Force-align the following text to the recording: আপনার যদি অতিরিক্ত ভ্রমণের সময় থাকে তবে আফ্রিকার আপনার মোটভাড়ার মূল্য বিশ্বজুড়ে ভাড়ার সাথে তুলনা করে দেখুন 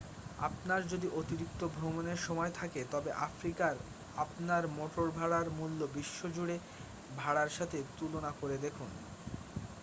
আপনার 0.39 0.81
যদি 0.91 1.07
অতিরিক্ত 1.19 1.61
ভ্রমণের 1.75 2.19
সময় 2.27 2.51
থাকে 2.59 2.81
তবে 2.93 3.09
আফ্রিকার 3.27 3.73
আপনার 4.15 4.63
মোটভাড়ার 4.77 5.47
মূল্য 5.57 5.79
বিশ্বজুড়ে 5.95 6.55
ভাড়ার 7.15 7.49
সাথে 7.57 7.77
তুলনা 7.97 8.31
করে 8.39 8.55
দেখুন 8.65 8.91